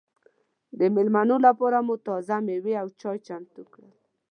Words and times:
د 0.79 0.81
مېلمنو 0.95 1.35
لپاره 1.47 1.77
مو 1.85 1.95
تازه 2.07 2.35
مېوې 2.45 2.73
او 2.81 2.87
چای 3.01 3.17
چمتو 3.27 3.61
کړل. 3.73 3.91